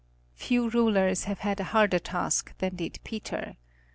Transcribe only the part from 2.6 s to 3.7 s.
did Peter.